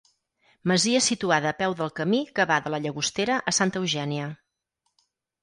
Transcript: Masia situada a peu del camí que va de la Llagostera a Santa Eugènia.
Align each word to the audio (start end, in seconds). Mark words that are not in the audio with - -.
Masia 0.69 1.01
situada 1.07 1.49
a 1.51 1.57
peu 1.59 1.75
del 1.81 1.91
camí 1.99 2.21
que 2.39 2.47
va 2.53 2.57
de 2.69 2.73
la 2.77 2.81
Llagostera 2.87 3.37
a 3.53 3.55
Santa 3.59 3.81
Eugènia. 3.83 4.33